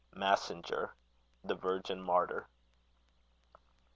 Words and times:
MASSINGER. 0.15 0.95
The 1.43 1.53
Virgin 1.53 2.01
Martyr. 2.01 2.47